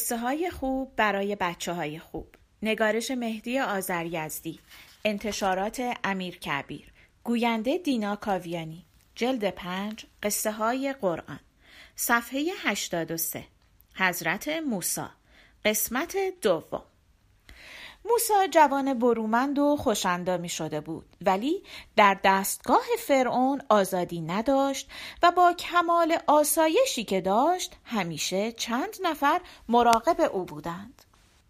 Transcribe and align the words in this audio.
قصه 0.00 0.16
های 0.16 0.50
خوب 0.50 0.92
برای 0.96 1.36
بچه 1.36 1.72
های 1.72 1.98
خوب. 1.98 2.34
نگارش 2.62 3.10
مهدی 3.10 3.58
آذریزدی. 3.58 4.60
انتشارات 5.04 5.96
امیر 6.04 6.38
کبیر. 6.38 6.92
گوینده 7.24 7.78
دینا 7.78 8.16
کاویانی. 8.16 8.84
جلد 9.14 9.50
پنج 9.50 10.06
قصه 10.22 10.52
های 10.52 10.94
قرآن. 11.00 11.40
صفحه 11.96 12.50
83 12.62 13.44
حضرت 13.94 14.48
موسا 14.48 15.10
قسمت 15.64 16.16
دوم. 16.42 16.82
موسا 18.04 18.46
جوان 18.50 18.98
برومند 18.98 19.58
و 19.58 19.76
خوشندامی 19.76 20.48
شده 20.48 20.80
بود. 20.80 21.06
ولی 21.20 21.62
در 21.96 22.16
دستگاه 22.24 22.84
فرعون 22.98 23.62
آزادی 23.68 24.20
نداشت 24.20 24.88
و 25.22 25.30
با 25.30 25.52
کمال 25.52 26.18
آسایشی 26.26 27.04
که 27.04 27.20
داشت 27.20 27.76
همیشه 27.84 28.52
چند 28.52 28.96
نفر 29.02 29.40
مراقب 29.68 30.30
او 30.32 30.44
بودند. 30.44 31.02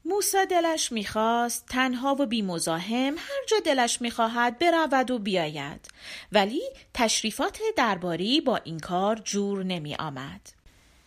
موسا 0.05 0.45
دلش 0.45 0.93
می‌خواست 0.93 1.67
تنها 1.67 2.17
و 2.19 2.27
بیمزاحم 2.27 3.15
هر 3.19 3.45
جا 3.49 3.57
دلش 3.65 4.03
می‌خواهد 4.03 4.59
برود 4.59 5.11
و 5.11 5.19
بیاید. 5.19 5.89
ولی 6.33 6.63
تشریفات 6.95 7.61
درباری 7.77 8.41
با 8.41 8.57
این 8.57 8.79
کار 8.79 9.17
جور 9.17 9.65
نمی 9.65 9.95
آمد. 9.95 10.60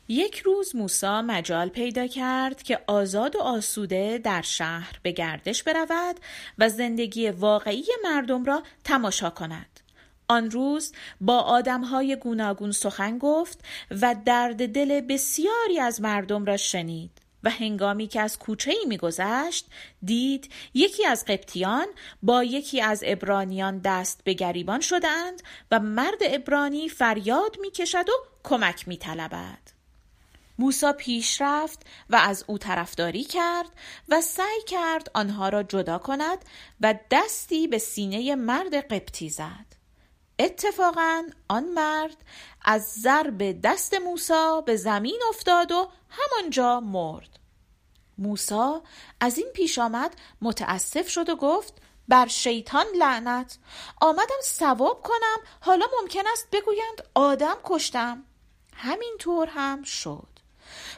یک 0.07 0.39
روز 0.39 0.75
موسا 0.75 1.21
مجال 1.21 1.70
پیدا 1.70 2.07
کرد 2.07 2.63
که 2.63 2.80
آزاد 2.88 3.35
و 3.35 3.39
آسوده 3.39 4.17
در 4.17 4.41
شهر 4.41 4.99
به 5.02 5.12
گردش 5.12 5.63
برود 5.63 6.15
و 6.57 6.70
زندگی 6.70 7.29
واقعی 7.29 7.85
مردم 8.04 8.46
را 8.46 8.63
تماشا 8.84 9.29
کند. 9.29 9.79
آن 10.27 10.51
روز 10.51 10.93
با 11.21 11.40
آدمهای 11.40 12.15
گوناگون 12.15 12.71
سخن 12.71 13.18
گفت 13.18 13.59
و 14.01 14.15
درد 14.26 14.68
دل 14.68 15.01
بسیاری 15.01 15.79
از 15.79 16.01
مردم 16.01 16.46
را 16.46 16.57
شنید 16.57 17.12
و 17.43 17.49
هنگامی 17.49 18.07
که 18.07 18.21
از 18.21 18.40
کوچه 18.40 18.71
ای 18.71 18.85
میگذشت 18.87 19.68
دید 20.04 20.49
یکی 20.74 21.05
از 21.05 21.26
قبطیان 21.26 21.87
با 22.24 22.43
یکی 22.43 22.81
از 22.81 23.04
ابرانیان 23.05 23.77
دست 23.77 24.21
به 24.24 24.34
گریبان 24.34 24.79
شدند 24.79 25.43
و 25.71 25.79
مرد 25.79 26.20
ابرانی 26.21 26.90
فریاد 26.90 27.57
می‌کشد 27.62 28.09
و 28.09 28.13
کمک 28.43 28.87
میطلبد 28.87 29.73
موسا 30.59 30.93
پیش 30.93 31.41
رفت 31.41 31.85
و 32.09 32.15
از 32.15 32.46
او 32.48 32.57
طرفداری 32.57 33.23
کرد 33.23 33.70
و 34.09 34.21
سعی 34.21 34.62
کرد 34.68 35.12
آنها 35.13 35.49
را 35.49 35.63
جدا 35.63 35.98
کند 35.98 36.46
و 36.82 36.96
دستی 37.12 37.68
به 37.68 37.77
سینه 37.77 38.35
مرد 38.35 38.76
قبطی 38.76 39.29
زد. 39.29 39.65
اتفاقا 40.40 41.24
آن 41.48 41.63
مرد 41.63 42.18
از 42.62 42.84
ضرب 42.84 43.62
دست 43.62 43.93
موسا 43.93 44.62
به 44.62 44.76
زمین 44.76 45.20
افتاد 45.29 45.71
و 45.71 45.90
همانجا 46.09 46.79
مرد. 46.79 47.40
موسا 48.18 48.84
از 49.20 49.37
این 49.37 49.48
پیش 49.54 49.79
آمد 49.79 50.15
متاسف 50.41 51.09
شد 51.09 51.29
و 51.29 51.35
گفت 51.35 51.74
بر 52.07 52.27
شیطان 52.27 52.85
لعنت 52.98 53.57
آمدم 54.01 54.41
سواب 54.43 55.01
کنم 55.04 55.37
حالا 55.62 55.85
ممکن 56.01 56.24
است 56.34 56.48
بگویند 56.51 57.04
آدم 57.15 57.55
کشتم 57.63 58.24
همینطور 58.76 59.48
هم 59.48 59.84
شد 59.84 60.32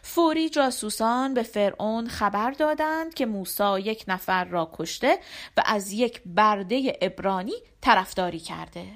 فوری 0.02 0.50
جاسوسان 0.50 1.34
به 1.34 1.44
فرعون 1.44 2.08
خبر 2.08 2.52
دادند 2.52 3.14
که 3.14 3.26
موسی 3.26 3.80
یک 3.80 4.06
نفر 4.08 4.44
را 4.44 4.72
کشته 4.74 5.20
و 5.58 5.64
از 5.66 5.92
یک 5.92 6.22
برده 6.26 6.98
ابرانی 7.02 7.56
طرفداری 7.82 8.40
کرده. 8.40 8.88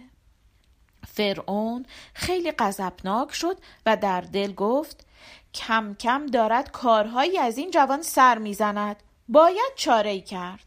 فرعون 1.07 1.85
خیلی 2.13 2.51
غضبناک 2.51 3.33
شد 3.33 3.57
و 3.85 3.97
در 3.97 4.21
دل 4.21 4.53
گفت 4.53 5.05
کم 5.53 5.95
کم 5.99 6.25
دارد 6.25 6.71
کارهایی 6.71 7.37
از 7.37 7.57
این 7.57 7.71
جوان 7.71 8.01
سر 8.01 8.37
می‌زند. 8.37 9.03
باید 9.27 9.71
چاره 9.75 10.21
کرد. 10.21 10.65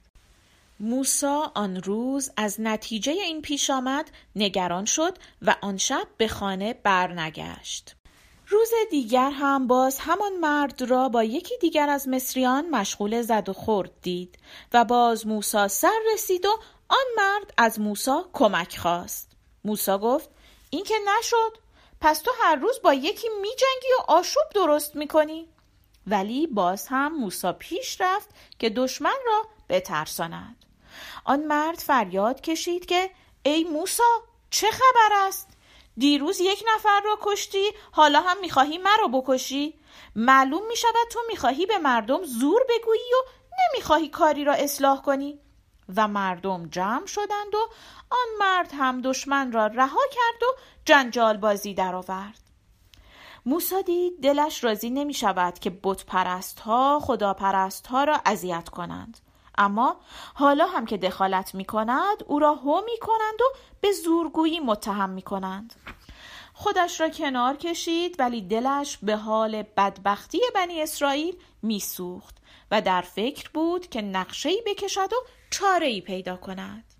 موسا 0.80 1.52
آن 1.54 1.82
روز 1.82 2.30
از 2.36 2.60
نتیجه 2.60 3.12
این 3.12 3.42
پیش 3.42 3.70
آمد 3.70 4.10
نگران 4.36 4.84
شد 4.84 5.18
و 5.42 5.56
آن 5.62 5.76
شب 5.76 6.06
به 6.16 6.28
خانه 6.28 6.74
برنگشت. 6.74 7.94
روز 8.52 8.70
دیگر 8.90 9.30
هم 9.30 9.66
باز 9.66 9.98
همان 9.98 10.36
مرد 10.36 10.82
را 10.82 11.08
با 11.08 11.24
یکی 11.24 11.58
دیگر 11.58 11.88
از 11.88 12.08
مصریان 12.08 12.70
مشغول 12.70 13.22
زد 13.22 13.48
و 13.48 13.52
خورد 13.52 13.90
دید 14.02 14.38
و 14.72 14.84
باز 14.84 15.26
موسا 15.26 15.68
سر 15.68 15.98
رسید 16.14 16.46
و 16.46 16.58
آن 16.88 17.04
مرد 17.16 17.54
از 17.58 17.80
موسا 17.80 18.28
کمک 18.32 18.78
خواست. 18.78 19.30
موسا 19.64 19.98
گفت 19.98 20.30
این 20.70 20.84
که 20.84 20.94
نشد 21.18 21.58
پس 22.00 22.20
تو 22.20 22.30
هر 22.42 22.56
روز 22.56 22.80
با 22.82 22.94
یکی 22.94 23.28
می 23.42 23.48
جنگی 23.48 23.92
و 23.98 24.02
آشوب 24.08 24.44
درست 24.54 24.96
می‌کنی. 24.96 25.48
ولی 26.06 26.46
باز 26.46 26.86
هم 26.86 27.16
موسا 27.16 27.52
پیش 27.52 28.00
رفت 28.00 28.28
که 28.58 28.70
دشمن 28.70 29.18
را 29.26 29.42
بترساند. 29.68 30.64
آن 31.24 31.44
مرد 31.44 31.78
فریاد 31.78 32.40
کشید 32.40 32.86
که 32.86 33.10
ای 33.42 33.64
موسا 33.64 34.22
چه 34.50 34.70
خبر 34.70 35.26
است؟ 35.26 35.51
دیروز 35.96 36.40
یک 36.40 36.64
نفر 36.74 37.00
را 37.04 37.18
کشتی 37.22 37.64
حالا 37.92 38.20
هم 38.20 38.40
می‌خواهی 38.40 38.78
مرا 38.78 39.08
بکشی؟ 39.12 39.80
معلوم 40.16 40.66
می‌شود 40.66 41.08
تو 41.10 41.20
می‌خواهی 41.28 41.66
به 41.66 41.78
مردم 41.78 42.24
زور 42.24 42.62
بگویی 42.68 43.00
و 43.00 43.28
نمی‌خواهی 43.60 44.08
کاری 44.08 44.44
را 44.44 44.52
اصلاح 44.52 45.02
کنی. 45.02 45.38
و 45.96 46.08
مردم 46.08 46.68
جمع 46.68 47.06
شدند 47.06 47.54
و 47.54 47.68
آن 48.10 48.36
مرد 48.38 48.70
هم 48.74 49.00
دشمن 49.00 49.52
را 49.52 49.66
رها 49.66 50.00
کرد 50.12 50.42
و 50.42 50.60
جنجال 50.84 51.36
بازی 51.36 51.74
درآورد. 51.74 52.38
موسی 53.46 53.82
دید 53.82 54.20
دلش 54.22 54.64
راضی 54.64 54.90
نمی 54.90 55.14
شود 55.14 55.58
که 55.58 55.70
بت 55.82 56.04
پرست 56.04 56.60
ها 56.60 57.00
خدا 57.02 57.34
پرست 57.34 57.86
ها 57.86 58.04
را 58.04 58.20
اذیت 58.26 58.68
کنند. 58.68 59.20
اما 59.58 59.96
حالا 60.34 60.66
هم 60.66 60.86
که 60.86 60.96
دخالت 60.96 61.54
می 61.54 61.64
کند 61.64 62.24
او 62.26 62.38
را 62.38 62.54
هو 62.54 62.80
می 62.84 62.98
کنند 63.00 63.40
و 63.40 63.58
به 63.80 63.92
زورگویی 63.92 64.60
متهم 64.60 65.10
می 65.10 65.22
کنند 65.22 65.74
خودش 66.54 67.00
را 67.00 67.08
کنار 67.08 67.56
کشید 67.56 68.16
ولی 68.18 68.42
دلش 68.42 68.98
به 69.02 69.16
حال 69.16 69.62
بدبختی 69.62 70.40
بنی 70.54 70.82
اسرائیل 70.82 71.36
میسوخت 71.62 72.36
و 72.70 72.80
در 72.80 73.00
فکر 73.00 73.50
بود 73.54 73.88
که 73.88 74.02
نقشه‌ای 74.02 74.62
بکشد 74.66 75.12
و 75.12 75.16
چاره‌ای 75.50 76.00
پیدا 76.00 76.36
کند. 76.36 76.91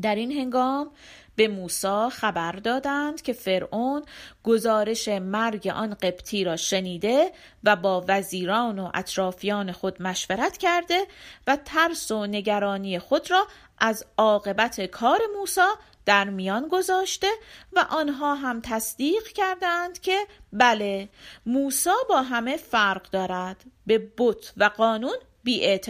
در 0.00 0.14
این 0.14 0.32
هنگام 0.32 0.90
به 1.36 1.48
موسی 1.48 2.08
خبر 2.12 2.52
دادند 2.52 3.22
که 3.22 3.32
فرعون 3.32 4.02
گزارش 4.44 5.08
مرگ 5.08 5.68
آن 5.68 5.94
قبطی 5.94 6.44
را 6.44 6.56
شنیده 6.56 7.32
و 7.64 7.76
با 7.76 8.04
وزیران 8.08 8.78
و 8.78 8.90
اطرافیان 8.94 9.72
خود 9.72 10.02
مشورت 10.02 10.56
کرده 10.56 11.06
و 11.46 11.58
ترس 11.64 12.10
و 12.10 12.26
نگرانی 12.26 12.98
خود 12.98 13.30
را 13.30 13.46
از 13.78 14.06
عاقبت 14.18 14.80
کار 14.80 15.20
موسی 15.38 15.60
در 16.06 16.30
میان 16.30 16.68
گذاشته 16.68 17.30
و 17.72 17.86
آنها 17.90 18.34
هم 18.34 18.60
تصدیق 18.60 19.28
کردند 19.28 20.00
که 20.00 20.26
بله 20.52 21.08
موسی 21.46 21.90
با 22.08 22.22
همه 22.22 22.56
فرق 22.56 23.10
دارد 23.10 23.64
به 23.86 24.10
بت 24.18 24.52
و 24.56 24.64
قانون 24.64 25.16
بی 25.44 25.80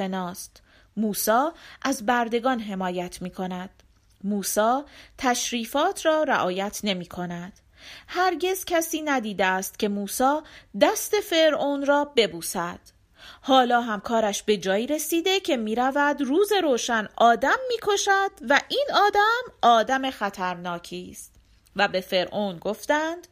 موسی 0.96 1.48
از 1.82 2.06
بردگان 2.06 2.60
حمایت 2.60 3.22
می 3.22 3.30
کند 3.30 3.81
موسا 4.24 4.84
تشریفات 5.18 6.06
را 6.06 6.22
رعایت 6.22 6.80
نمی 6.84 7.06
کند. 7.06 7.52
هرگز 8.08 8.64
کسی 8.64 9.02
ندیده 9.02 9.46
است 9.46 9.78
که 9.78 9.88
موسا 9.88 10.42
دست 10.80 11.20
فرعون 11.20 11.86
را 11.86 12.04
ببوسد. 12.04 12.80
حالا 13.40 13.80
هم 13.80 14.00
کارش 14.00 14.42
به 14.42 14.56
جایی 14.56 14.86
رسیده 14.86 15.40
که 15.40 15.56
می 15.56 15.74
رود 15.74 16.22
روز 16.22 16.52
روشن 16.62 17.08
آدم 17.16 17.58
می 17.68 17.76
کشد 17.82 18.30
و 18.48 18.60
این 18.68 18.86
آدم 18.94 19.42
آدم 19.62 20.10
خطرناکی 20.10 21.08
است 21.10 21.32
و 21.76 21.88
به 21.88 22.00
فرعون 22.00 22.58
گفتند 22.58 23.28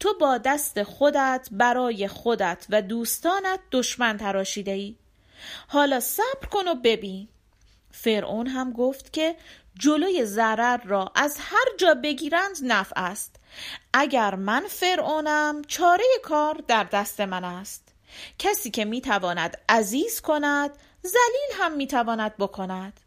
تو 0.00 0.14
با 0.20 0.38
دست 0.38 0.82
خودت 0.82 1.48
برای 1.50 2.08
خودت 2.08 2.66
و 2.70 2.82
دوستانت 2.82 3.60
دشمن 3.72 4.16
تراشیده 4.16 4.70
ای 4.70 4.96
حالا 5.68 6.00
صبر 6.00 6.46
کن 6.50 6.68
و 6.68 6.74
ببین 6.74 7.28
فرعون 7.90 8.46
هم 8.46 8.72
گفت 8.72 9.12
که 9.12 9.36
جلوی 9.78 10.24
ضرر 10.24 10.80
را 10.84 11.12
از 11.14 11.36
هر 11.40 11.76
جا 11.78 11.94
بگیرند 11.94 12.56
نفع 12.62 13.00
است. 13.00 13.36
اگر 13.92 14.34
من 14.34 14.64
فرعونم 14.68 15.62
چاره 15.68 16.04
کار 16.22 16.62
در 16.68 16.84
دست 16.84 17.20
من 17.20 17.44
است. 17.44 17.88
کسی 18.38 18.70
که 18.70 18.84
می‌تواند 18.84 19.58
عزیز 19.68 20.20
کند 20.20 20.70
زلیل 21.02 21.60
هم 21.60 21.72
می‌تواند 21.72 22.36
بکند. 22.36 23.00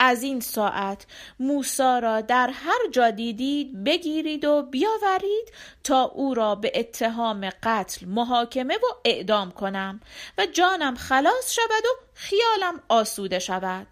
از 0.00 0.22
این 0.22 0.40
ساعت 0.40 1.06
موسا 1.40 1.98
را 1.98 2.20
در 2.20 2.50
هر 2.50 2.90
جا 2.92 3.10
دیدید 3.10 3.84
بگیرید 3.84 4.44
و 4.44 4.62
بیاورید 4.62 5.52
تا 5.84 6.02
او 6.02 6.34
را 6.34 6.54
به 6.54 6.72
اتهام 6.74 7.50
قتل 7.62 8.06
محاکمه 8.06 8.74
و 8.76 8.86
اعدام 9.04 9.50
کنم 9.50 10.00
و 10.38 10.46
جانم 10.46 10.96
خلاص 10.96 11.52
شود 11.52 11.84
و 11.84 12.00
خیالم 12.14 12.82
آسوده 12.88 13.38
شود. 13.38 13.86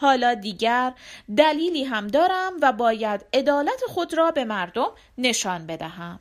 حالا 0.00 0.34
دیگر 0.34 0.92
دلیلی 1.36 1.84
هم 1.84 2.06
دارم 2.06 2.52
و 2.62 2.72
باید 2.72 3.26
عدالت 3.32 3.82
خود 3.88 4.14
را 4.14 4.30
به 4.30 4.44
مردم 4.44 4.90
نشان 5.18 5.66
بدهم. 5.66 6.20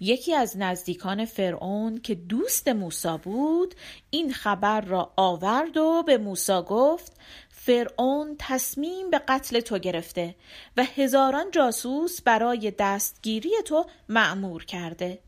یکی 0.00 0.34
از 0.34 0.56
نزدیکان 0.56 1.24
فرعون 1.24 2.00
که 2.00 2.14
دوست 2.14 2.68
موسا 2.68 3.16
بود 3.16 3.74
این 4.10 4.32
خبر 4.32 4.80
را 4.80 5.12
آورد 5.16 5.76
و 5.76 6.02
به 6.06 6.18
موسا 6.18 6.62
گفت 6.62 7.12
فرعون 7.50 8.36
تصمیم 8.38 9.10
به 9.10 9.18
قتل 9.18 9.60
تو 9.60 9.78
گرفته 9.78 10.34
و 10.76 10.84
هزاران 10.84 11.50
جاسوس 11.50 12.22
برای 12.22 12.72
دستگیری 12.78 13.52
تو 13.64 13.86
معمور 14.08 14.64
کرده. 14.64 15.18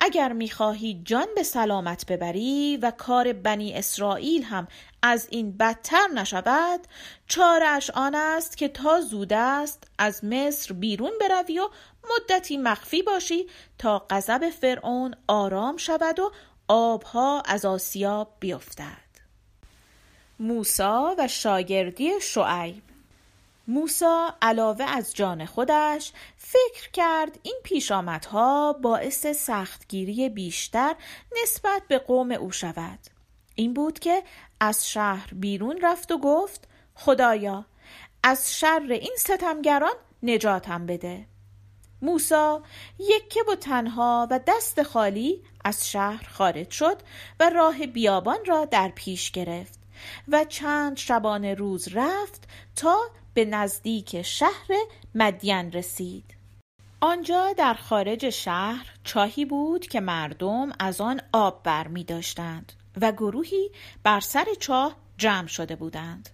اگر 0.00 0.32
می‌خواهی 0.32 1.02
جان 1.04 1.26
به 1.34 1.42
سلامت 1.42 2.06
ببری 2.06 2.76
و 2.82 2.90
کار 2.90 3.32
بنی 3.32 3.74
اسرائیل 3.74 4.42
هم 4.42 4.68
از 5.02 5.28
این 5.30 5.56
بدتر 5.56 6.06
نشود 6.14 6.80
چارش 7.26 7.90
آن 7.90 8.14
است 8.14 8.56
که 8.56 8.68
تا 8.68 9.00
زود 9.00 9.32
است 9.32 9.84
از 9.98 10.24
مصر 10.24 10.74
بیرون 10.74 11.12
بروی 11.20 11.58
و 11.58 11.68
مدتی 12.10 12.56
مخفی 12.56 13.02
باشی 13.02 13.46
تا 13.78 14.06
غضب 14.10 14.50
فرعون 14.50 15.14
آرام 15.28 15.76
شود 15.76 16.20
و 16.20 16.32
آبها 16.68 17.40
از 17.40 17.64
آسیاب 17.64 18.32
بیفتد. 18.40 19.04
موسا 20.40 21.14
و 21.18 21.28
شاگردی 21.28 22.10
شعیب 22.20 22.83
موسا 23.68 24.34
علاوه 24.42 24.84
از 24.84 25.14
جان 25.14 25.46
خودش 25.46 26.12
فکر 26.36 26.90
کرد 26.92 27.38
این 27.42 27.60
پیشامدها 27.64 28.72
باعث 28.72 29.26
سختگیری 29.26 30.28
بیشتر 30.28 30.94
نسبت 31.42 31.82
به 31.88 31.98
قوم 31.98 32.32
او 32.32 32.52
شود. 32.52 32.98
این 33.54 33.74
بود 33.74 33.98
که 33.98 34.22
از 34.60 34.90
شهر 34.90 35.34
بیرون 35.34 35.80
رفت 35.82 36.12
و 36.12 36.18
گفت 36.18 36.68
خدایا 36.94 37.64
از 38.22 38.58
شر 38.58 38.86
این 38.90 39.16
ستمگران 39.18 39.94
نجاتم 40.22 40.86
بده. 40.86 41.26
موسا 42.02 42.62
یکه 42.98 43.40
و 43.48 43.54
تنها 43.54 44.28
و 44.30 44.40
دست 44.46 44.82
خالی 44.82 45.42
از 45.64 45.90
شهر 45.90 46.28
خارج 46.28 46.70
شد 46.70 46.96
و 47.40 47.50
راه 47.50 47.86
بیابان 47.86 48.38
را 48.46 48.64
در 48.64 48.88
پیش 48.88 49.30
گرفت. 49.30 49.83
و 50.28 50.44
چند 50.44 50.96
شبانه 50.96 51.54
روز 51.54 51.88
رفت 51.92 52.48
تا 52.76 52.96
به 53.34 53.44
نزدیک 53.44 54.22
شهر 54.22 54.68
مدین 55.14 55.72
رسید. 55.72 56.34
آنجا 57.00 57.52
در 57.52 57.74
خارج 57.74 58.30
شهر 58.30 58.94
چاهی 59.04 59.44
بود 59.44 59.86
که 59.86 60.00
مردم 60.00 60.72
از 60.78 61.00
آن 61.00 61.20
آب 61.32 61.62
بر 61.62 61.88
می 61.88 62.04
داشتند 62.04 62.72
و 63.00 63.12
گروهی 63.12 63.70
بر 64.02 64.20
سر 64.20 64.46
چاه 64.60 64.96
جمع 65.18 65.46
شده 65.46 65.76
بودند. 65.76 66.28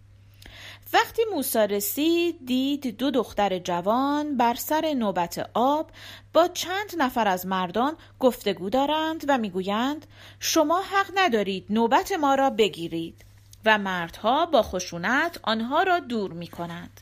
وقتی 0.93 1.23
موسا 1.33 1.65
رسید 1.65 2.47
دید 2.47 2.97
دو 2.97 3.11
دختر 3.11 3.59
جوان 3.59 4.37
بر 4.37 4.55
سر 4.55 4.95
نوبت 4.97 5.51
آب 5.55 5.91
با 6.33 6.49
چند 6.49 6.91
نفر 6.99 7.29
از 7.29 7.47
مردان 7.47 7.97
گفتگو 8.21 8.71
دارند 8.71 9.25
و 9.29 9.39
می‌گویند 9.39 10.07
شما 10.41 10.81
حق 10.81 11.11
ندارید 11.15 11.67
نوبت 11.71 12.13
ما 12.13 12.35
را 12.35 12.51
بگیرید. 12.51 13.25
و 13.65 13.79
مردها 13.79 14.47
با 14.47 14.63
خشونت 14.63 15.41
آنها 15.43 15.83
را 15.83 15.99
دور 15.99 16.33
می 16.33 16.49
کنند 16.49 17.01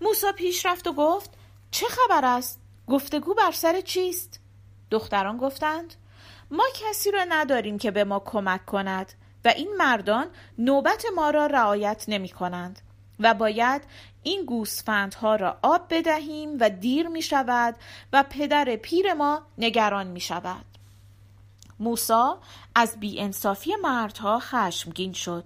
موسا 0.00 0.32
پیش 0.32 0.66
رفت 0.66 0.86
و 0.86 0.92
گفت 0.92 1.30
چه 1.70 1.86
خبر 1.86 2.24
است؟ 2.24 2.60
گفتگو 2.86 3.34
بر 3.34 3.52
سر 3.52 3.80
چیست؟ 3.80 4.40
دختران 4.90 5.36
گفتند 5.36 5.94
ما 6.50 6.64
کسی 6.74 7.10
را 7.10 7.24
نداریم 7.28 7.78
که 7.78 7.90
به 7.90 8.04
ما 8.04 8.18
کمک 8.18 8.66
کند 8.66 9.12
و 9.44 9.48
این 9.48 9.76
مردان 9.76 10.26
نوبت 10.58 11.04
ما 11.16 11.30
را 11.30 11.46
رعایت 11.46 12.04
نمی 12.08 12.28
کنند 12.28 12.80
و 13.20 13.34
باید 13.34 13.82
این 14.22 14.44
گوسفندها 14.44 15.36
را 15.36 15.58
آب 15.62 15.86
بدهیم 15.90 16.56
و 16.60 16.70
دیر 16.70 17.08
می 17.08 17.22
شود 17.22 17.74
و 18.12 18.24
پدر 18.30 18.76
پیر 18.76 19.14
ما 19.14 19.42
نگران 19.58 20.06
می 20.06 20.20
شود 20.20 20.64
موسا 21.80 22.38
از 22.74 23.00
بیانصافی 23.00 23.76
مردها 23.82 24.38
خشمگین 24.38 25.12
شد 25.12 25.44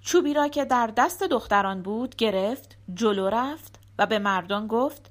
چوبی 0.00 0.34
را 0.34 0.48
که 0.48 0.64
در 0.64 0.86
دست 0.86 1.22
دختران 1.22 1.82
بود 1.82 2.16
گرفت 2.16 2.76
جلو 2.94 3.28
رفت 3.28 3.78
و 3.98 4.06
به 4.06 4.18
مردان 4.18 4.66
گفت 4.66 5.10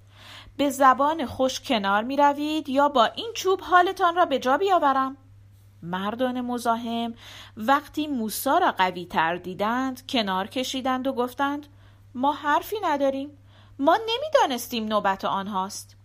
به 0.57 0.69
زبان 0.69 1.25
خوش 1.25 1.62
کنار 1.62 2.04
می 2.04 2.18
روید 2.18 2.69
یا 2.69 2.89
با 2.89 3.06
این 3.06 3.31
چوب 3.36 3.62
حالتان 3.62 4.16
را 4.16 4.25
به 4.25 4.39
جا 4.39 4.57
بیاورم؟ 4.57 5.18
مردان 5.83 6.42
مزاحم 6.42 7.13
وقتی 7.57 8.07
موسا 8.07 8.57
را 8.57 8.71
قوی 8.71 9.06
تر 9.06 9.36
دیدند 9.36 10.07
کنار 10.07 10.48
کشیدند 10.48 11.07
و 11.07 11.13
گفتند 11.13 11.68
ما 12.15 12.33
حرفی 12.33 12.75
نداریم 12.83 13.30
ما 13.80 13.98
نمی‌دانستیم 14.10 14.86
نوبت 14.86 15.25
آنهاست. 15.25 15.95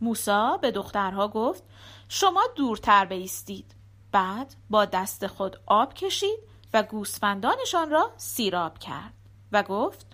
موسا 0.00 0.56
به 0.56 0.70
دخترها 0.70 1.28
گفت 1.28 1.62
شما 2.08 2.42
دورتر 2.56 3.04
بیستید. 3.04 3.74
بعد 4.12 4.54
با 4.70 4.84
دست 4.84 5.26
خود 5.26 5.60
آب 5.66 5.94
کشید 5.94 6.38
و 6.72 6.82
گوسفندانشان 6.82 7.90
را 7.90 8.10
سیراب 8.16 8.78
کرد 8.78 9.14
و 9.52 9.62
گفت 9.62 10.06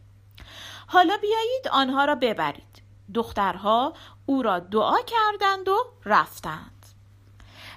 حالا 0.87 1.17
بیایید 1.17 1.69
آنها 1.73 2.05
را 2.05 2.15
ببرید. 2.15 2.83
دخترها 3.15 3.93
او 4.27 4.43
را 4.43 4.59
دعا 4.59 4.97
کردند 5.07 5.69
و 5.69 5.77
رفتند. 6.05 6.87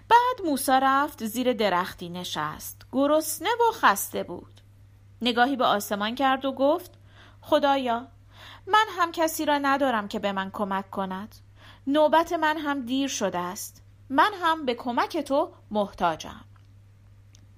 بعد 0.10 0.46
موسا 0.46 0.80
رفت 0.84 1.26
زیر 1.26 1.54
درختی 1.54 2.10
نشست 2.10 2.82
گرسنه 2.92 3.50
و 3.50 3.72
خسته 3.74 4.24
بود. 4.24 4.62
نگاهی 5.22 5.56
به 5.56 5.66
آسمان 5.66 6.16
کرد 6.16 6.46
و 6.46 6.52
گفت 6.52 6.92
خدایا 7.42 8.08
من 8.68 8.86
هم 8.98 9.12
کسی 9.12 9.46
را 9.46 9.58
ندارم 9.58 10.08
که 10.08 10.20
به 10.20 10.32
من 10.32 10.52
کمک 10.54 10.90
کند. 10.90 11.36
نوبت 11.88 12.34
من 12.34 12.58
هم 12.58 12.86
دیر 12.86 13.08
شده 13.08 13.40
است. 13.40 13.84
من 14.10 14.32
هم 14.42 14.66
به 14.66 14.76
کمک 14.76 15.18
تو 15.18 15.52
محتاجم. 15.72 16.47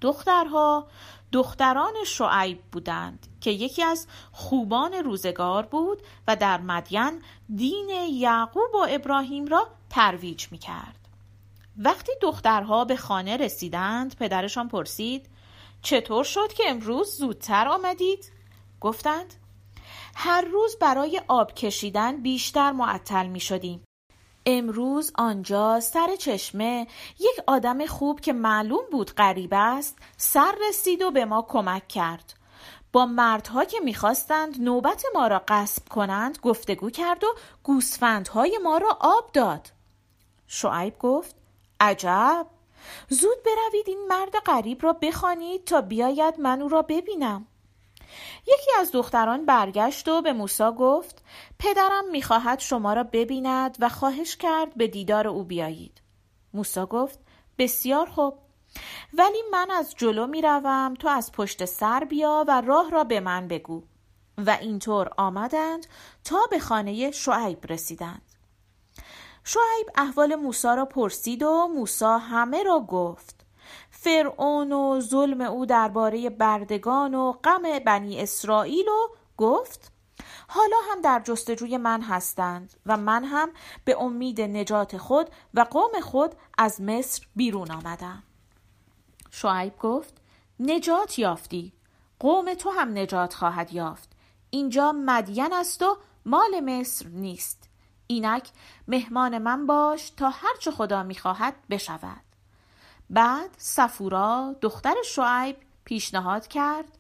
دخترها 0.02 0.88
دختران 1.32 1.94
شعیب 2.06 2.62
بودند 2.72 3.28
که 3.42 3.52
یکی 3.52 3.84
از 3.84 4.08
خوبان 4.32 4.94
روزگار 4.94 5.66
بود 5.66 6.02
و 6.28 6.36
در 6.36 6.62
مدین 6.62 7.22
دین 7.56 7.90
یعقوب 8.10 8.76
و 8.76 8.86
ابراهیم 8.90 9.48
را 9.48 9.68
ترویج 9.90 10.48
می 10.52 10.58
کرد. 10.58 10.96
وقتی 11.78 12.12
دخترها 12.22 12.86
به 12.86 12.96
خانه 12.96 13.38
رسیدند 13.38 14.16
پدرشان 14.16 14.68
پرسید 14.68 15.30
چطور 15.82 16.24
شد 16.24 16.54
که 16.54 16.64
امروز 16.68 17.18
زودتر 17.18 17.68
آمدید؟ 17.68 18.32
گفتند 18.82 19.34
هر 20.16 20.42
روز 20.42 20.78
برای 20.82 21.22
آب 21.28 21.54
کشیدن 21.54 22.22
بیشتر 22.22 22.72
معطل 22.72 23.28
می 23.28 23.40
شدیم 23.40 23.84
امروز 24.46 25.12
آنجا 25.16 25.80
سر 25.80 26.16
چشمه 26.16 26.88
یک 27.20 27.44
آدم 27.48 27.86
خوب 27.86 28.20
که 28.20 28.34
معلوم 28.34 28.84
بود 28.92 29.12
غریب 29.12 29.54
است 29.54 29.98
سر 30.18 30.56
رسید 30.70 31.02
و 31.02 31.12
به 31.12 31.26
ما 31.26 31.42
کمک 31.42 31.88
کرد. 31.88 32.34
با 32.92 33.06
مردها 33.06 33.66
که 33.66 33.80
می‌خواستند 33.80 34.62
نوبت 34.62 35.04
ما 35.16 35.28
را 35.28 35.42
قصب 35.48 35.88
کنند 35.90 36.40
گفتگو 36.42 36.90
کرد 36.90 37.24
و 37.24 37.28
گوسفندهای 37.64 38.60
ما 38.64 38.78
را 38.78 38.98
آب 39.00 39.32
داد. 39.34 39.72
شعیب 40.48 41.00
گفت 41.00 41.36
عجب! 41.80 42.48
زود 43.10 43.38
بروید 43.46 43.88
این 43.88 44.08
مرد 44.08 44.36
غریب 44.46 44.84
را 44.84 44.94
بخوانید 44.94 45.66
تا 45.66 45.82
بیاید 45.82 46.40
من 46.40 46.62
او 46.62 46.70
را 46.70 46.82
ببینم. 46.82 47.48
یکی 48.48 48.72
از 48.80 48.92
دختران 48.92 49.46
برگشت 49.46 50.08
و 50.08 50.22
به 50.22 50.34
موسا 50.34 50.72
گفت 50.72 51.24
پدرم 51.60 52.10
می‌خواهد 52.12 52.60
شما 52.60 52.94
را 52.94 53.04
ببیند 53.04 53.78
و 53.80 53.90
خواهش 53.90 54.36
کرد 54.36 54.76
به 54.76 54.88
دیدار 54.88 55.28
او 55.28 55.44
بیایید. 55.44 56.02
موسا 56.54 56.86
گفت 56.86 57.20
بسیار 57.58 58.06
خوب 58.06 58.40
ولی 59.14 59.42
من 59.52 59.72
از 59.72 59.96
جلو 59.98 60.28
می‌روم 60.28 60.94
تو 61.00 61.08
از 61.08 61.32
پشت 61.32 61.66
سر 61.66 62.04
بیا 62.04 62.46
و 62.48 62.62
راه 62.62 62.90
را 62.90 63.04
به 63.04 63.20
من 63.20 63.48
بگو. 63.48 63.84
و 64.38 64.58
اینطور 64.62 65.10
آمدند 65.18 65.86
تا 66.24 66.38
به 66.52 66.60
خانه 66.60 67.12
شعیب 67.12 67.66
رسیدند. 67.70 68.22
شعیب 69.44 69.90
احوال 69.96 70.36
موسا 70.36 70.74
را 70.74 70.86
پرسید 70.86 71.44
و 71.44 71.68
موسا 71.68 72.18
همه 72.18 72.64
را 72.64 72.80
گفت. 72.80 73.39
فرعون 74.02 74.72
و 74.72 75.00
ظلم 75.00 75.42
او 75.42 75.66
درباره 75.66 76.30
بردگان 76.30 77.16
و 77.16 77.32
غم 77.32 77.80
بنی 77.86 78.22
اسرائیل 78.22 78.88
و 78.88 79.16
گفت 79.38 79.92
حالا 80.48 80.76
هم 80.92 81.02
در 81.02 81.22
جستجوی 81.24 81.78
من 81.78 82.02
هستند 82.02 82.74
و 82.86 82.98
من 82.98 83.24
هم 83.24 83.50
به 83.86 84.02
امید 84.02 84.42
نجات 84.42 84.98
خود 84.98 85.30
و 85.54 85.60
قوم 85.60 86.00
خود 86.02 86.36
از 86.58 86.82
مصر 86.82 87.26
بیرون 87.36 87.72
آمدم. 87.72 88.24
شعیب 89.32 89.78
گفت 89.78 90.22
نجات 90.60 91.20
یافتی. 91.20 91.74
قوم 92.20 92.54
تو 92.54 92.70
هم 92.70 92.98
نجات 92.98 93.34
خواهد 93.34 93.74
یافت. 93.74 94.10
اینجا 94.50 94.92
مدین 94.92 95.54
است 95.54 95.82
و 95.82 95.98
مال 96.26 96.60
مصر 96.60 97.08
نیست. 97.08 97.70
اینک 98.08 98.50
مهمان 98.88 99.38
من 99.38 99.66
باش 99.68 100.10
تا 100.10 100.30
هرچه 100.30 100.72
خدا 100.72 101.04
می‌خواهد 101.04 101.56
بشود. 101.70 102.29
بعد 103.10 103.50
سفورا 103.58 104.56
دختر 104.62 104.96
شعیب 105.06 105.56
پیشنهاد 105.86 106.48
کرد 106.48 106.98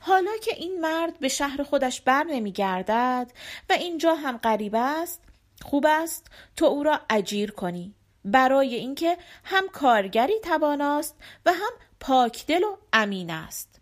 حالا 0.00 0.30
که 0.42 0.54
این 0.56 0.80
مرد 0.80 1.18
به 1.18 1.28
شهر 1.28 1.62
خودش 1.62 2.00
بر 2.00 2.22
نمی 2.24 2.52
گردد 2.52 3.32
و 3.70 3.72
اینجا 3.72 4.14
هم 4.14 4.36
غریب 4.36 4.74
است 4.74 5.22
خوب 5.62 5.86
است 5.88 6.26
تو 6.56 6.64
او 6.64 6.82
را 6.82 7.00
اجیر 7.10 7.50
کنی 7.50 7.94
برای 8.24 8.74
اینکه 8.74 9.16
هم 9.44 9.68
کارگری 9.68 10.40
تواناست 10.40 11.16
و 11.46 11.52
هم 11.52 11.72
پاکدل 12.00 12.64
و 12.64 12.76
امین 12.92 13.30
است 13.30 13.80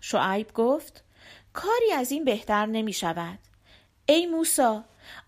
شعیب 0.00 0.52
گفت 0.52 1.04
کاری 1.52 1.92
از 1.92 2.10
این 2.10 2.24
بهتر 2.24 2.66
نمی 2.66 2.92
شود 2.92 3.38
ای 4.06 4.26
موسا 4.26 4.84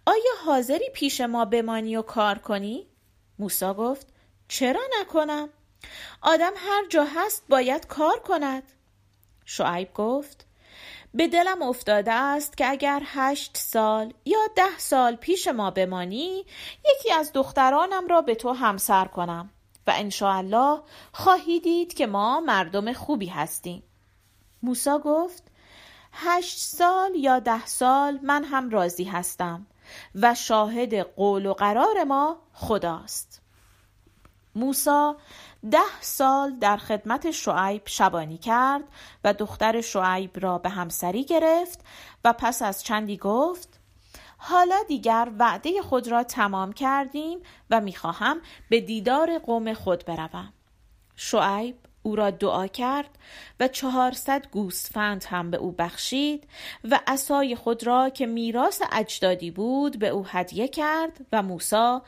آیا 0.07 0.33
حاضری 0.45 0.91
پیش 0.95 1.21
ما 1.21 1.45
بمانی 1.45 1.97
و 1.97 2.03
کار 2.03 2.39
کنی؟ 2.39 2.87
موسا 3.39 3.75
گفت 3.75 4.07
چرا 4.49 4.81
نکنم؟ 5.01 5.49
آدم 6.23 6.53
هر 6.57 6.87
جا 6.89 7.05
هست 7.05 7.45
باید 7.49 7.87
کار 7.87 8.19
کند. 8.19 8.63
شعیب 9.45 9.95
گفت 9.95 10.47
به 11.15 11.29
دلم 11.29 11.63
افتاده 11.63 12.13
است 12.13 12.57
که 12.57 12.71
اگر 12.71 13.03
هشت 13.05 13.57
سال 13.57 14.15
یا 14.25 14.39
ده 14.57 14.79
سال 14.79 15.17
پیش 15.17 15.49
ما 15.49 15.71
بمانی 15.71 16.45
یکی 16.95 17.13
از 17.13 17.33
دخترانم 17.33 18.09
را 18.09 18.23
به 18.23 18.35
تو 18.35 18.53
همسر 18.53 19.05
کنم 19.05 19.51
و 19.87 19.93
انشاءالله 19.97 20.81
خواهی 21.13 21.61
دید 21.61 21.95
که 21.95 22.07
ما 22.07 22.41
مردم 22.41 22.93
خوبی 22.93 23.27
هستیم. 23.27 23.83
موسا 24.63 24.99
گفت 24.99 25.43
هشت 26.13 26.59
سال 26.59 27.15
یا 27.15 27.39
ده 27.39 27.67
سال 27.67 28.19
من 28.23 28.45
هم 28.45 28.71
راضی 28.71 29.05
هستم 29.05 29.67
و 30.15 30.35
شاهد 30.35 30.95
قول 30.95 31.47
و 31.47 31.53
قرار 31.53 32.05
ما 32.05 32.39
خداست. 32.53 33.43
موسا 34.59 35.17
ده 35.71 36.01
سال 36.01 36.59
در 36.59 36.77
خدمت 36.77 37.31
شعیب 37.31 37.83
شبانی 37.85 38.39
کرد 38.39 38.85
و 39.25 39.35
دختر 39.35 39.81
شعیب 39.81 40.31
را 40.35 40.59
به 40.59 40.69
همسری 40.69 41.25
گرفت 41.25 41.81
و 42.25 42.33
پس 42.33 42.63
از 42.63 42.83
چندی 42.83 43.17
گفت 43.17 43.81
حالا 44.39 44.77
دیگر 44.89 45.31
وعده 45.39 45.83
خود 45.83 46.09
را 46.09 46.23
تمام 46.23 46.73
کردیم 46.73 47.39
و 47.71 47.81
می‌خواهم 47.81 48.41
به 48.71 48.81
دیدار 48.81 49.39
قوم 49.39 49.75
خود 49.75 50.05
بروم. 50.05 50.53
شعیب 51.17 51.77
او 52.09 52.17
را 52.17 52.31
دعا 52.31 52.67
کرد 52.67 53.19
و 53.61 53.69
چهارصد 53.69 54.47
گوسفند 54.51 55.25
هم 55.25 55.51
به 55.51 55.57
او 55.57 55.73
بخشید 55.73 56.49
و 56.91 57.01
عصای 57.07 57.57
خود 57.57 57.87
را 57.87 58.11
که 58.11 58.27
میراث 58.27 58.83
اجدادی 58.93 59.51
بود 59.51 59.99
به 59.99 60.09
او 60.09 60.27
هدیه 60.27 60.69
کرد 60.69 61.27
و 61.33 61.43
موسی 61.43 61.99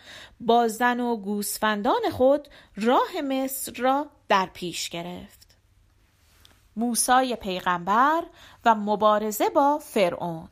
با 0.41 0.69
زن 0.69 1.01
و 1.01 1.17
گوسفندان 1.17 2.11
خود 2.13 2.49
راه 2.77 3.21
مصر 3.25 3.73
را 3.77 4.07
در 4.29 4.47
پیش 4.47 4.89
گرفت. 4.89 5.57
موسی 6.77 7.37
پیغمبر 7.37 8.23
و 8.65 8.75
مبارزه 8.75 9.49
با 9.49 9.79
فرعون. 9.79 10.49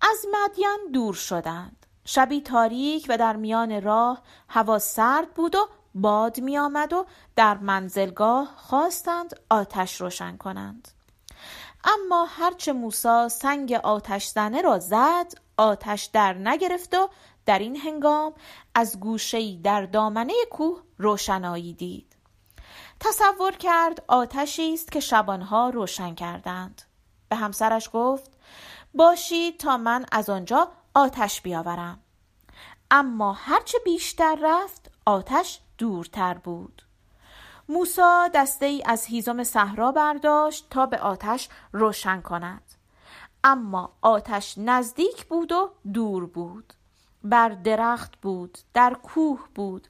از 0.00 0.26
مدین 0.32 0.78
دور 0.92 1.14
شدند. 1.14 1.86
شبی 2.04 2.40
تاریک 2.40 3.06
و 3.08 3.18
در 3.18 3.36
میان 3.36 3.82
راه 3.82 4.22
هوا 4.48 4.78
سرد 4.78 5.34
بود 5.34 5.54
و 5.54 5.68
باد 5.94 6.40
می 6.40 6.58
آمد 6.58 6.92
و 6.92 7.06
در 7.36 7.58
منزلگاه 7.58 8.54
خواستند 8.56 9.40
آتش 9.50 10.00
روشن 10.00 10.36
کنند. 10.36 10.88
اما 11.84 12.24
هرچه 12.24 12.72
موسا 12.72 13.28
سنگ 13.28 13.72
آتش 13.72 14.26
زنه 14.26 14.62
را 14.62 14.78
زد 14.78 15.32
آتش 15.56 16.04
در 16.04 16.32
نگرفت 16.32 16.94
و 16.94 17.08
در 17.46 17.58
این 17.58 17.76
هنگام 17.76 18.34
از 18.74 19.00
گوشهای 19.00 19.56
در 19.56 19.86
دامنه 19.86 20.32
کوه 20.50 20.82
روشنایی 20.98 21.72
دید 21.72 22.16
تصور 23.00 23.52
کرد 23.52 24.02
آتشی 24.08 24.74
است 24.74 24.92
که 24.92 25.00
شبانها 25.00 25.68
روشن 25.68 26.14
کردند. 26.14 26.82
به 27.28 27.36
همسرش 27.36 27.90
گفت 27.92 28.30
باشید 28.94 29.60
تا 29.60 29.76
من 29.76 30.06
از 30.12 30.30
آنجا 30.30 30.68
آتش 30.94 31.40
بیاورم. 31.40 32.00
اما 32.90 33.32
هرچه 33.32 33.78
بیشتر 33.84 34.38
رفت 34.42 34.90
آتش 35.06 35.60
دورتر 35.78 36.34
بود. 36.34 36.82
موسا 37.68 38.30
دسته 38.34 38.66
ای 38.66 38.82
از 38.86 39.04
هیزم 39.04 39.44
صحرا 39.44 39.92
برداشت 39.92 40.66
تا 40.70 40.86
به 40.86 40.98
آتش 40.98 41.48
روشن 41.72 42.20
کند. 42.20 42.62
اما 43.44 43.92
آتش 44.02 44.58
نزدیک 44.58 45.26
بود 45.26 45.52
و 45.52 45.70
دور 45.92 46.26
بود. 46.26 46.72
بر 47.24 47.48
درخت 47.48 48.16
بود 48.16 48.58
در 48.74 48.94
کوه 48.94 49.40
بود. 49.54 49.88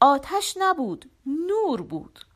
آتش 0.00 0.56
نبود 0.60 1.10
نور 1.26 1.82
بود. 1.82 2.26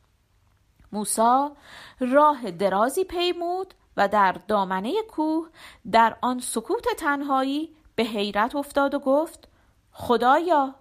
موسا 0.91 1.51
راه 1.99 2.51
درازی 2.51 3.03
پیمود 3.03 3.73
و 3.97 4.07
در 4.07 4.31
دامنه 4.31 4.93
کوه 5.09 5.49
در 5.91 6.17
آن 6.21 6.39
سکوت 6.39 6.85
تنهایی 6.97 7.75
به 7.95 8.03
حیرت 8.03 8.55
افتاد 8.55 8.93
و 8.93 8.99
گفت 8.99 9.47
خدایا؟ 9.91 10.75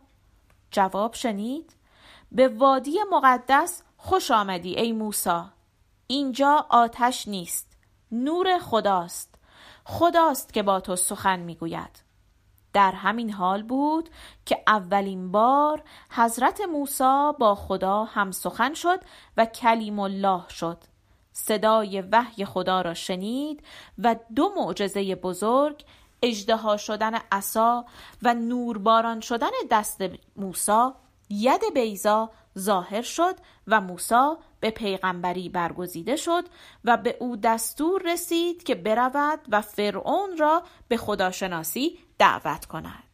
جواب 0.71 1.15
شنید 1.15 1.77
به 2.33 2.49
وادی 2.49 2.99
مقدس 3.13 3.83
خوش 3.97 4.31
آمدی 4.31 4.77
ای 4.77 4.93
موسا 4.93 5.51
اینجا 6.07 6.67
آتش 6.69 7.29
نیست 7.29 7.77
نور 8.13 8.59
خداست. 8.59 9.35
خداست 9.85 10.53
که 10.53 10.63
با 10.63 10.81
تو 10.81 10.97
سخن 10.97 11.41
می‌گوید. 11.41 12.03
در 12.73 12.93
همین 12.93 13.33
حال 13.33 13.63
بود 13.63 14.11
که 14.47 14.63
اولین 14.67 15.33
بار 15.33 15.83
حضرت 16.11 16.61
موسی 16.61 17.33
با 17.39 17.55
خدا 17.55 18.05
هم 18.05 18.31
سخن 18.31 18.75
شد 18.75 19.01
و 19.37 19.47
کلیم 19.47 19.99
الله 19.99 20.49
شد. 20.49 20.79
صدای 21.33 22.01
وحی 22.01 22.45
خدا 22.45 22.81
را 22.81 22.95
شنید 22.95 23.65
و 23.99 24.17
دو 24.37 24.53
معجزه 24.57 25.15
بزرگ 25.15 25.85
اجدها 26.23 26.77
شدن 26.77 27.15
عصا 27.33 27.85
و 28.23 28.35
نورباران 28.35 29.21
شدن 29.21 29.51
دست 29.71 30.03
موسی 30.37 30.91
ید 31.31 31.61
بیزا 31.75 32.31
ظاهر 32.59 33.03
شد 33.03 33.35
و 33.67 33.81
موسی 33.81 34.35
به 34.61 34.71
پیغمبری 34.71 35.49
برگزیده 35.49 36.17
شد 36.17 36.45
و 36.85 36.97
به 36.97 37.17
او 37.21 37.37
دستور 37.37 38.03
رسید 38.13 38.63
که 38.63 38.75
برود 38.75 39.41
و 39.49 39.61
فرعون 39.61 40.37
را 40.39 40.63
به 40.89 40.97
خداشناسی 40.97 41.99
دعوت 42.19 42.65
کند. 42.65 43.10